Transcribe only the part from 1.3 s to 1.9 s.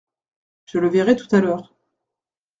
à l’heure.